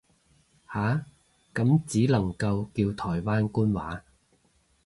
[0.73, 1.05] 下，
[1.53, 4.03] 咁只能夠叫台灣官話